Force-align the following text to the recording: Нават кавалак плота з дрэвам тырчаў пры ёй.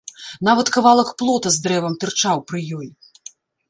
Нават 0.49 0.71
кавалак 0.77 1.13
плота 1.21 1.53
з 1.59 1.63
дрэвам 1.69 1.93
тырчаў 2.05 2.37
пры 2.51 2.67
ёй. 2.83 2.95